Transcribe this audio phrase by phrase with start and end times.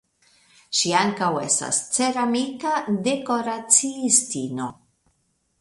[0.79, 2.73] Ŝi ankaŭ estas ceramika
[3.09, 4.75] dekoraciistino.